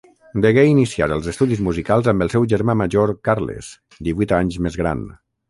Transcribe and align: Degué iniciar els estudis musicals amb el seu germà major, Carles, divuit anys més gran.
Degué 0.43 0.61
iniciar 0.69 1.09
els 1.15 1.29
estudis 1.31 1.61
musicals 1.67 2.09
amb 2.13 2.25
el 2.27 2.33
seu 2.37 2.47
germà 2.55 2.77
major, 2.81 3.15
Carles, 3.31 3.71
divuit 4.09 4.35
anys 4.41 4.61
més 4.69 4.81
gran. 4.85 5.07